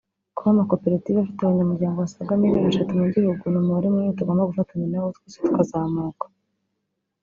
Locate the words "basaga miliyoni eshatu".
2.05-2.93